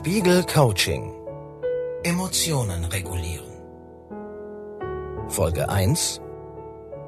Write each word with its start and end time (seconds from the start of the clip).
Spiegel 0.00 0.44
Coaching 0.44 1.12
Emotionen 2.04 2.86
regulieren 2.86 3.52
Folge 5.28 5.68
1 5.68 6.22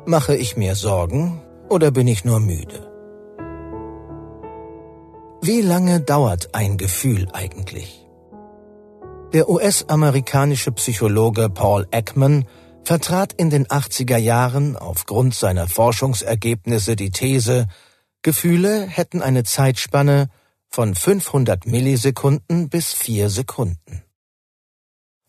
Mache 0.04 0.36
ich 0.36 0.58
mir 0.58 0.74
Sorgen 0.74 1.40
oder 1.70 1.90
bin 1.90 2.06
ich 2.06 2.26
nur 2.26 2.38
müde? 2.38 2.92
Wie 5.40 5.62
lange 5.62 6.00
dauert 6.00 6.54
ein 6.54 6.76
Gefühl 6.76 7.28
eigentlich? 7.32 8.06
Der 9.32 9.48
US-amerikanische 9.48 10.72
Psychologe 10.72 11.48
Paul 11.48 11.86
Ekman 11.92 12.44
vertrat 12.84 13.32
in 13.32 13.48
den 13.48 13.66
80er 13.68 14.18
Jahren 14.18 14.76
aufgrund 14.76 15.34
seiner 15.34 15.66
Forschungsergebnisse 15.66 16.94
die 16.94 17.10
These, 17.10 17.68
Gefühle 18.20 18.82
hätten 18.82 19.22
eine 19.22 19.44
Zeitspanne 19.44 20.28
von 20.72 20.94
500 20.94 21.66
Millisekunden 21.66 22.70
bis 22.70 22.94
4 22.94 23.28
Sekunden. 23.28 24.02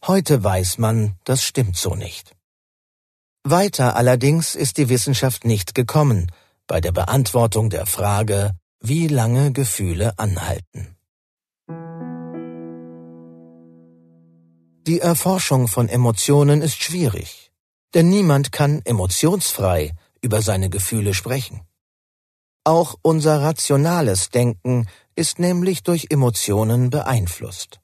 Heute 0.06 0.42
weiß 0.42 0.78
man, 0.78 1.18
das 1.26 1.44
stimmt 1.44 1.76
so 1.76 1.96
nicht. 1.96 2.34
Weiter 3.44 3.98
allerdings 3.98 4.56
ist 4.56 4.78
die 4.78 4.88
Wissenschaft 4.88 5.44
nicht 5.44 5.76
gekommen 5.76 6.32
bei 6.66 6.80
der 6.80 6.94
Beantwortung 6.94 7.70
der 7.70 7.86
Frage, 7.86 8.52
wie 8.80 9.10
lange 9.10 9.52
Gefühle 9.52 10.18
anhalten. 10.18 10.96
Die 14.88 15.02
Erforschung 15.02 15.68
von 15.68 15.90
Emotionen 15.90 16.62
ist 16.62 16.82
schwierig, 16.82 17.52
denn 17.94 18.08
niemand 18.08 18.54
kann 18.54 18.82
emotionsfrei 18.86 19.92
über 20.22 20.42
seine 20.42 20.70
Gefühle 20.70 21.14
sprechen. 21.14 21.62
Auch 22.66 22.96
unser 23.02 23.42
rationales 23.42 24.30
Denken 24.30 24.88
ist 25.16 25.40
nämlich 25.40 25.84
durch 25.84 26.08
Emotionen 26.10 26.90
beeinflusst. 26.90 27.80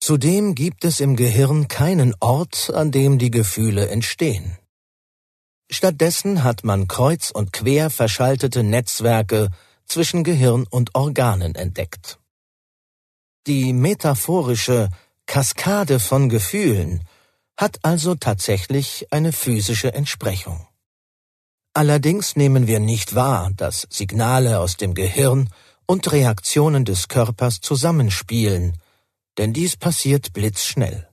Zudem 0.00 0.54
gibt 0.54 0.84
es 0.84 1.00
im 1.00 1.14
Gehirn 1.14 1.68
keinen 1.68 2.14
Ort, 2.20 2.70
an 2.74 2.90
dem 2.90 3.18
die 3.18 3.30
Gefühle 3.30 3.88
entstehen. 3.88 4.56
Stattdessen 5.70 6.42
hat 6.42 6.64
man 6.64 6.88
kreuz 6.88 7.30
und 7.30 7.52
quer 7.52 7.90
verschaltete 7.90 8.62
Netzwerke 8.62 9.50
zwischen 9.86 10.24
Gehirn 10.24 10.66
und 10.68 10.94
Organen 10.94 11.54
entdeckt. 11.54 12.18
Die 13.46 13.72
metaphorische 13.72 14.88
Kaskade 15.26 16.00
von 16.00 16.28
Gefühlen 16.28 17.04
hat 17.56 17.78
also 17.82 18.14
tatsächlich 18.14 19.06
eine 19.12 19.32
physische 19.32 19.92
Entsprechung. 19.94 20.66
Allerdings 21.72 22.34
nehmen 22.34 22.66
wir 22.66 22.80
nicht 22.80 23.14
wahr, 23.14 23.50
dass 23.54 23.86
Signale 23.90 24.58
aus 24.58 24.76
dem 24.76 24.94
Gehirn 24.94 25.50
und 25.90 26.12
Reaktionen 26.12 26.84
des 26.84 27.08
Körpers 27.08 27.60
zusammenspielen, 27.60 28.80
denn 29.38 29.52
dies 29.52 29.76
passiert 29.76 30.32
blitzschnell. 30.32 31.08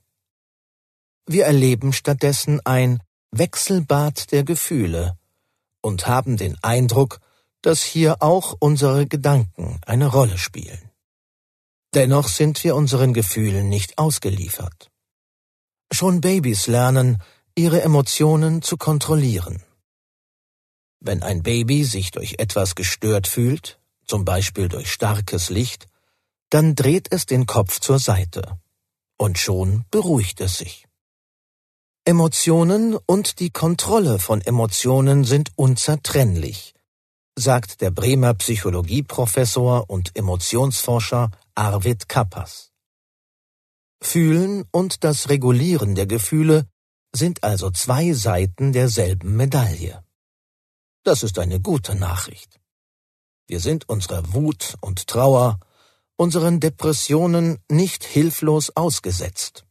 Wir 1.26 1.46
erleben 1.46 1.92
stattdessen 1.92 2.60
ein 2.64 3.02
Wechselbad 3.32 4.30
der 4.30 4.44
Gefühle 4.44 5.18
und 5.80 6.06
haben 6.06 6.36
den 6.36 6.56
Eindruck, 6.62 7.18
dass 7.60 7.82
hier 7.82 8.22
auch 8.22 8.54
unsere 8.60 9.08
Gedanken 9.08 9.80
eine 9.84 10.06
Rolle 10.06 10.38
spielen. 10.38 10.92
Dennoch 11.92 12.28
sind 12.28 12.62
wir 12.62 12.76
unseren 12.76 13.12
Gefühlen 13.12 13.68
nicht 13.68 13.98
ausgeliefert. 13.98 14.92
Schon 15.90 16.20
Babys 16.20 16.68
lernen, 16.68 17.20
ihre 17.56 17.82
Emotionen 17.82 18.62
zu 18.62 18.76
kontrollieren. 18.76 19.60
Wenn 21.00 21.24
ein 21.24 21.42
Baby 21.42 21.82
sich 21.82 22.12
durch 22.12 22.36
etwas 22.38 22.76
gestört 22.76 23.26
fühlt, 23.26 23.80
zum 24.08 24.24
Beispiel 24.24 24.68
durch 24.68 24.90
starkes 24.90 25.50
Licht, 25.50 25.86
dann 26.50 26.74
dreht 26.74 27.12
es 27.12 27.26
den 27.26 27.46
Kopf 27.46 27.78
zur 27.78 27.98
Seite. 27.98 28.58
Und 29.18 29.38
schon 29.38 29.84
beruhigt 29.90 30.40
es 30.40 30.58
sich. 30.58 30.86
Emotionen 32.04 32.96
und 33.06 33.38
die 33.38 33.50
Kontrolle 33.50 34.18
von 34.18 34.40
Emotionen 34.40 35.24
sind 35.24 35.50
unzertrennlich, 35.56 36.74
sagt 37.36 37.82
der 37.82 37.90
Bremer 37.90 38.32
Psychologieprofessor 38.34 39.90
und 39.90 40.16
Emotionsforscher 40.16 41.30
Arvid 41.54 42.08
Kappas. 42.08 42.72
Fühlen 44.00 44.64
und 44.70 45.04
das 45.04 45.28
Regulieren 45.28 45.94
der 45.96 46.06
Gefühle 46.06 46.66
sind 47.14 47.42
also 47.44 47.70
zwei 47.70 48.12
Seiten 48.12 48.72
derselben 48.72 49.36
Medaille. 49.36 50.02
Das 51.04 51.22
ist 51.22 51.38
eine 51.38 51.60
gute 51.60 51.94
Nachricht. 51.94 52.58
Wir 53.48 53.60
sind 53.60 53.88
unserer 53.88 54.34
Wut 54.34 54.74
und 54.82 55.06
Trauer, 55.06 55.58
unseren 56.16 56.60
Depressionen 56.60 57.58
nicht 57.70 58.04
hilflos 58.04 58.70
ausgesetzt. 58.76 59.64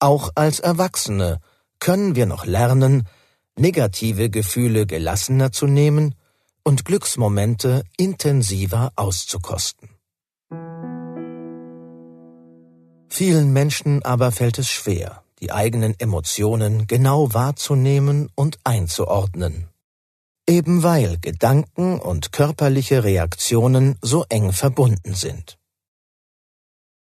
Auch 0.00 0.32
als 0.34 0.58
Erwachsene 0.58 1.38
können 1.78 2.16
wir 2.16 2.26
noch 2.26 2.46
lernen, 2.46 3.06
negative 3.56 4.28
Gefühle 4.28 4.86
gelassener 4.86 5.52
zu 5.52 5.68
nehmen 5.68 6.16
und 6.64 6.84
Glücksmomente 6.84 7.84
intensiver 7.96 8.92
auszukosten. 8.96 9.90
Vielen 13.08 13.52
Menschen 13.52 14.02
aber 14.02 14.32
fällt 14.32 14.58
es 14.58 14.68
schwer, 14.68 15.22
die 15.38 15.52
eigenen 15.52 15.94
Emotionen 16.00 16.88
genau 16.88 17.32
wahrzunehmen 17.32 18.30
und 18.34 18.58
einzuordnen 18.64 19.68
eben 20.50 20.82
weil 20.82 21.18
Gedanken 21.18 22.00
und 22.00 22.32
körperliche 22.32 23.04
Reaktionen 23.04 23.96
so 24.02 24.24
eng 24.28 24.52
verbunden 24.52 25.14
sind. 25.14 25.58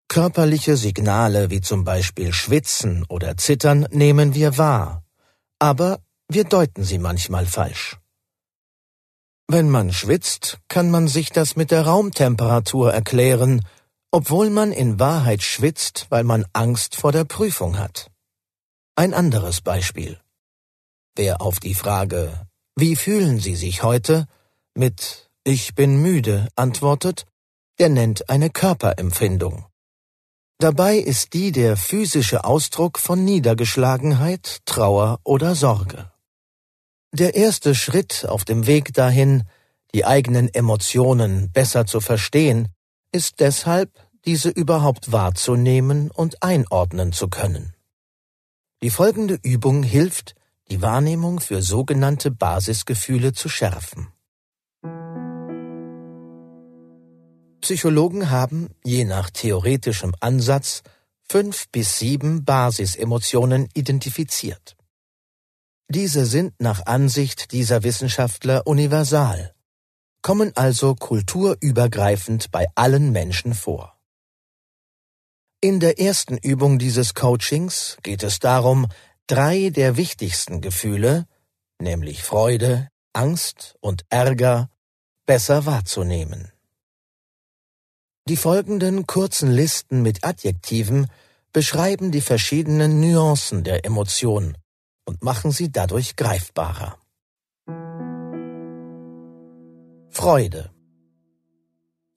Körperliche 0.09 0.77
Signale 0.77 1.50
wie 1.50 1.62
zum 1.62 1.84
Beispiel 1.84 2.34
Schwitzen 2.34 3.05
oder 3.09 3.39
Zittern 3.39 3.87
nehmen 3.91 4.34
wir 4.34 4.59
wahr, 4.59 5.05
aber 5.59 6.00
wir 6.29 6.45
deuten 6.45 6.84
sie 6.84 6.99
manchmal 6.99 7.47
falsch. 7.47 7.97
Wenn 9.49 9.71
man 9.71 9.93
schwitzt, 9.93 10.59
kann 10.69 10.91
man 10.91 11.09
sich 11.09 11.31
das 11.31 11.56
mit 11.56 11.71
der 11.71 11.87
Raumtemperatur 11.87 12.93
erklären, 12.93 13.65
obwohl 14.11 14.50
man 14.50 14.71
in 14.71 15.00
Wahrheit 15.00 15.43
schwitzt, 15.43 16.06
weil 16.11 16.25
man 16.25 16.45
Angst 16.53 16.95
vor 16.95 17.11
der 17.11 17.25
Prüfung 17.25 17.79
hat. 17.79 18.11
Ein 18.97 19.15
anderes 19.15 19.61
Beispiel. 19.62 20.21
Wer 21.17 21.41
auf 21.41 21.59
die 21.59 21.75
Frage 21.75 22.50
wie 22.81 22.97
fühlen 22.97 23.39
Sie 23.41 23.57
sich 23.57 23.83
heute? 23.83 24.27
mit 24.75 25.31
Ich 25.45 25.75
bin 25.75 26.01
müde 26.01 26.49
antwortet, 26.57 27.27
der 27.79 27.91
nennt 27.91 28.31
eine 28.31 28.49
Körperempfindung. 28.49 29.67
Dabei 30.59 30.97
ist 30.97 31.35
die 31.35 31.53
der 31.53 31.77
physische 31.77 32.45
Ausdruck 32.45 32.99
von 32.99 33.25
Niedergeschlagenheit, 33.25 34.61
Trauer 34.65 35.21
oder 35.25 35.55
Sorge. 35.55 36.11
Der 37.13 37.35
erste 37.35 37.75
Schritt 37.75 38.25
auf 38.27 38.45
dem 38.45 38.67
Weg 38.67 38.95
dahin, 38.95 39.45
die 39.95 40.05
eigenen 40.07 40.49
Emotionen 40.53 41.53
besser 41.53 41.85
zu 41.85 42.01
verstehen, 42.01 42.69
ist 43.12 43.41
deshalb, 43.41 43.91
diese 44.25 44.49
überhaupt 44.49 45.12
wahrzunehmen 45.12 46.11
und 46.11 46.43
einordnen 46.43 47.12
zu 47.12 47.29
können. 47.29 47.75
Die 48.83 48.91
folgende 48.91 49.39
Übung 49.43 49.83
hilft, 49.83 50.35
die 50.70 50.82
Wahrnehmung 50.82 51.41
für 51.41 51.62
sogenannte 51.62 52.31
Basisgefühle 52.31 53.32
zu 53.32 53.48
schärfen. 53.48 54.08
Psychologen 57.60 58.31
haben, 58.31 58.70
je 58.84 59.04
nach 59.04 59.31
theoretischem 59.31 60.14
Ansatz, 60.20 60.82
fünf 61.28 61.69
bis 61.70 61.98
sieben 61.98 62.44
Basisemotionen 62.44 63.69
identifiziert. 63.75 64.76
Diese 65.88 66.25
sind 66.25 66.54
nach 66.60 66.87
Ansicht 66.87 67.52
dieser 67.52 67.82
Wissenschaftler 67.82 68.66
universal, 68.66 69.54
kommen 70.22 70.52
also 70.54 70.94
kulturübergreifend 70.94 72.50
bei 72.50 72.66
allen 72.75 73.12
Menschen 73.12 73.55
vor. 73.55 73.99
In 75.61 75.78
der 75.78 76.00
ersten 76.00 76.38
Übung 76.38 76.78
dieses 76.78 77.14
Coachings 77.14 77.99
geht 78.02 78.23
es 78.23 78.38
darum, 78.38 78.87
drei 79.31 79.71
der 79.71 79.97
wichtigsten 79.97 80.61
Gefühle, 80.61 81.25
nämlich 81.81 82.25
Freude, 82.25 82.88
Angst 83.12 83.77
und 83.81 84.05
Ärger, 84.09 84.71
besser 85.25 85.67
wahrzunehmen. 85.67 86.50
Die 88.27 88.37
folgenden 88.37 89.06
kurzen 89.06 89.53
Listen 89.53 90.03
mit 90.03 90.25
Adjektiven 90.25 91.06
beschreiben 91.53 92.11
die 92.11 92.23
verschiedenen 92.23 93.00
Nuancen 93.00 93.62
der 93.62 93.85
Emotion 93.85 94.59
und 95.05 95.23
machen 95.23 95.53
sie 95.53 95.71
dadurch 95.71 96.17
greifbarer. 96.17 96.99
Freude 100.11 100.73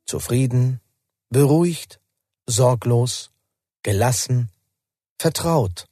Zufrieden, 0.08 0.82
beruhigt, 1.30 2.00
sorglos, 2.48 3.32
gelassen, 3.84 4.50
vertraut, 5.20 5.88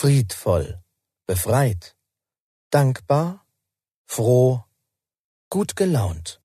friedvoll, 0.00 0.82
befreit, 1.26 1.96
dankbar, 2.70 3.46
froh, 4.04 4.62
gut 5.48 5.74
gelaunt, 5.74 6.42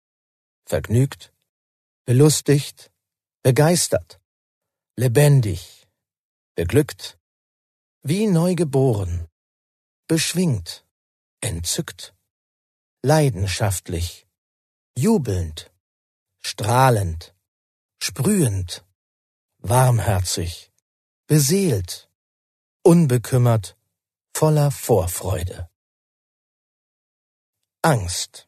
vergnügt, 0.66 1.34
belustigt, 2.06 2.94
begeistert, 3.44 4.22
lebendig, 4.96 5.86
beglückt, 6.56 7.20
wie 8.04 8.26
neu 8.28 8.56
geboren, 8.56 9.28
beschwingt, 10.08 10.86
entzückt, 11.42 12.16
leidenschaftlich, 13.04 14.28
jubelnd, 14.98 15.74
strahlend, 16.40 17.36
sprühend, 18.00 18.86
warmherzig, 19.58 20.72
beseelt, 21.28 22.11
unbekümmert, 22.84 23.78
voller 24.36 24.72
Vorfreude. 24.72 25.70
Angst. 27.84 28.48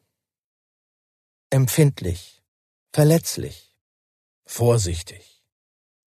Empfindlich, 1.50 2.42
verletzlich, 2.92 3.76
vorsichtig, 4.44 5.44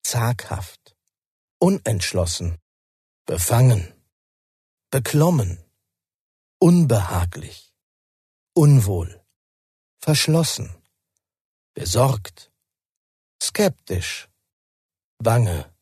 zaghaft, 0.04 0.98
unentschlossen, 1.58 2.58
befangen, 3.26 3.94
beklommen, 4.90 5.64
unbehaglich, 6.60 7.74
unwohl, 8.54 9.24
verschlossen, 10.02 10.76
besorgt, 11.74 12.52
skeptisch, 13.42 14.28
bange, 15.18 15.74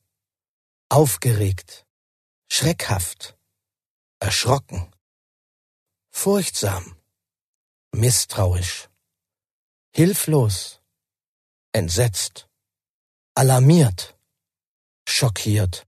aufgeregt, 0.89 1.84
schreckhaft, 2.51 3.37
erschrocken, 4.19 4.91
furchtsam, 6.11 6.95
misstrauisch, 7.91 8.89
hilflos, 9.93 10.81
entsetzt, 11.73 12.47
alarmiert, 13.35 14.17
schockiert, 15.07 15.87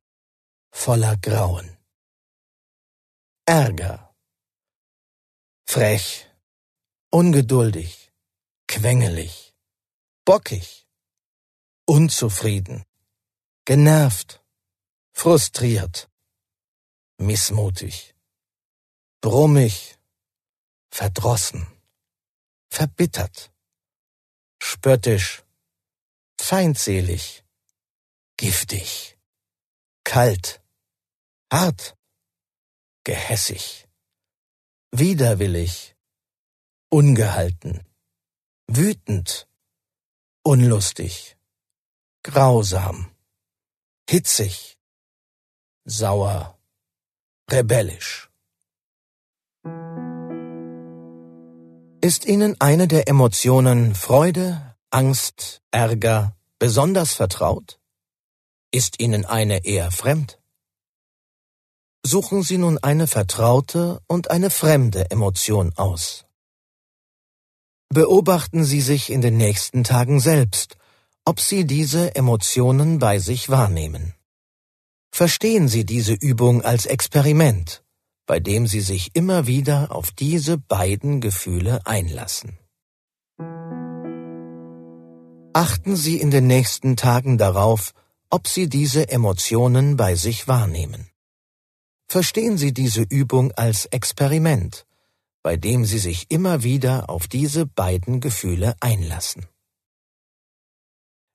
voller 0.71 1.17
Grauen. 1.17 1.77
Ärger, 3.45 4.13
frech, 5.65 6.29
ungeduldig, 7.09 8.11
quengelig, 8.67 9.53
bockig, 10.25 10.85
unzufrieden, 11.85 12.85
genervt, 13.65 14.43
frustriert, 15.13 16.09
missmutig, 17.17 18.15
brummig, 19.21 19.97
verdrossen, 20.91 21.65
verbittert, 22.69 23.51
spöttisch, 24.61 25.43
feindselig, 26.39 27.43
giftig, 28.37 29.17
kalt, 30.03 30.61
hart, 31.51 31.97
gehässig, 33.03 33.87
widerwillig, 34.91 35.95
ungehalten, 36.89 37.85
wütend, 38.67 39.47
unlustig, 40.43 41.37
grausam, 42.23 43.15
hitzig, 44.09 44.77
sauer, 45.85 46.56
rebellisch. 47.49 48.29
Ist 52.01 52.25
Ihnen 52.25 52.55
eine 52.59 52.87
der 52.87 53.07
Emotionen 53.07 53.95
Freude, 53.95 54.75
Angst, 54.91 55.61
Ärger 55.71 56.35
besonders 56.59 57.13
vertraut? 57.13 57.79
Ist 58.71 58.99
Ihnen 58.99 59.25
eine 59.25 59.65
eher 59.65 59.91
fremd? 59.91 60.39
Suchen 62.05 62.43
Sie 62.43 62.57
nun 62.57 62.77
eine 62.77 63.07
vertraute 63.07 64.01
und 64.07 64.29
eine 64.31 64.49
fremde 64.49 65.09
Emotion 65.09 65.73
aus. 65.75 66.25
Beobachten 67.89 68.63
Sie 68.63 68.81
sich 68.81 69.09
in 69.09 69.21
den 69.21 69.37
nächsten 69.37 69.83
Tagen 69.83 70.19
selbst, 70.19 70.77
ob 71.25 71.39
Sie 71.39 71.65
diese 71.65 72.15
Emotionen 72.15 72.99
bei 72.99 73.19
sich 73.19 73.49
wahrnehmen. 73.49 74.16
Verstehen 75.17 75.67
Sie 75.67 75.83
diese 75.83 76.13
Übung 76.13 76.61
als 76.61 76.85
Experiment, 76.85 77.83
bei 78.27 78.39
dem 78.39 78.67
Sie 78.67 78.81
sich 78.81 79.15
immer 79.15 79.47
wieder 79.47 79.91
auf 79.91 80.11
diese 80.11 80.59
beiden 80.59 81.21
Gefühle 81.21 81.83
einlassen. 81.87 82.59
Achten 85.53 85.95
Sie 85.95 86.21
in 86.21 86.29
den 86.29 86.45
nächsten 86.45 86.97
Tagen 86.97 87.39
darauf, 87.39 87.95
ob 88.29 88.47
Sie 88.47 88.69
diese 88.69 89.09
Emotionen 89.09 89.97
bei 89.97 90.13
sich 90.13 90.47
wahrnehmen. 90.47 91.09
Verstehen 92.07 92.59
Sie 92.59 92.71
diese 92.71 93.01
Übung 93.01 93.51
als 93.53 93.87
Experiment, 93.87 94.85
bei 95.41 95.57
dem 95.57 95.83
Sie 95.85 95.97
sich 95.97 96.29
immer 96.29 96.61
wieder 96.61 97.09
auf 97.09 97.27
diese 97.27 97.65
beiden 97.65 98.19
Gefühle 98.19 98.75
einlassen. 98.81 99.47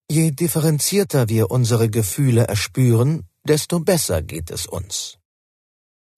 Je 0.09 0.31
differenzierter 0.31 1.29
wir 1.29 1.51
unsere 1.51 1.91
Gefühle 1.91 2.45
erspüren, 2.47 3.27
desto 3.45 3.81
besser 3.81 4.23
geht 4.23 4.51
es 4.51 4.67
uns. 4.67 5.19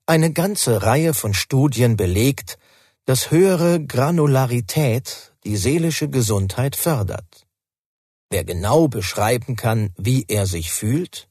Eine 0.06 0.32
ganze 0.32 0.82
Reihe 0.82 1.14
von 1.14 1.32
Studien 1.32 1.96
belegt, 1.96 2.58
dass 3.06 3.30
höhere 3.30 3.84
Granularität 3.84 5.34
die 5.44 5.56
seelische 5.56 6.08
Gesundheit 6.08 6.76
fördert. 6.76 7.46
Wer 8.30 8.44
genau 8.44 8.88
beschreiben 8.88 9.56
kann, 9.56 9.92
wie 9.96 10.24
er 10.28 10.46
sich 10.46 10.72
fühlt, 10.72 11.28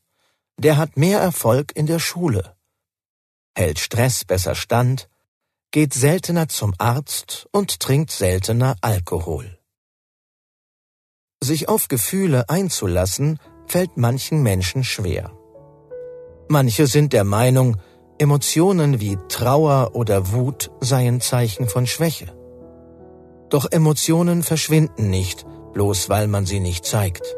der 0.58 0.78
hat 0.78 0.98
mehr 0.98 1.20
Erfolg 1.20 1.76
in 1.76 1.86
der 1.88 2.00
Schule, 2.00 2.56
hält 3.56 3.80
Stress 3.80 4.26
besser 4.26 4.56
stand, 4.56 5.10
geht 5.72 5.94
seltener 5.94 6.48
zum 6.48 6.74
Arzt 6.78 7.48
und 7.52 7.80
trinkt 7.80 8.12
seltener 8.12 8.76
Alkohol. 8.82 9.60
Sich 11.44 11.68
auf 11.68 11.88
Gefühle 11.88 12.50
einzulassen, 12.50 13.40
fällt 13.68 13.98
manchen 13.98 14.44
Menschen 14.44 14.84
schwer. 14.84 15.36
Manche 16.48 16.88
sind 16.88 17.14
der 17.14 17.24
Meinung, 17.24 17.78
Emotionen 18.18 19.00
wie 19.00 19.18
Trauer 19.28 19.92
oder 19.94 20.32
Wut 20.32 20.72
seien 20.80 21.20
Zeichen 21.22 21.68
von 21.68 21.88
Schwäche. 21.88 22.28
Doch 23.50 23.72
Emotionen 23.72 24.44
verschwinden 24.44 25.10
nicht, 25.10 25.46
bloß 25.74 26.10
weil 26.10 26.28
man 26.28 26.46
sie 26.46 26.60
nicht 26.60 26.86
zeigt. 26.86 27.36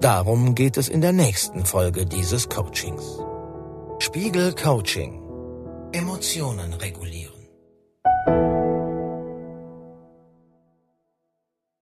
Darum 0.00 0.54
geht 0.54 0.76
es 0.76 0.88
in 0.88 1.00
der 1.00 1.12
nächsten 1.12 1.64
Folge 1.64 2.06
dieses 2.06 2.48
Coachings. 2.48 3.18
Spiegel 3.98 4.54
Coaching. 4.54 5.22
Emotionen 5.92 6.72
regulieren. 6.74 7.27